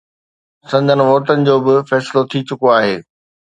سندن 0.69 0.99
ووٽن 1.09 1.37
جو 1.47 1.55
به 1.65 1.75
فيصلو 1.93 2.21
ٿي 2.31 2.39
چڪو 2.47 2.67
آهي 2.77 2.95